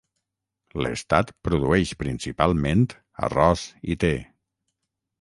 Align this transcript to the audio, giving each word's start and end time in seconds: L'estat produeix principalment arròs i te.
L'estat 0.85 1.33
produeix 1.49 1.93
principalment 2.01 2.83
arròs 3.31 3.71
i 3.97 4.03
te. 4.07 4.15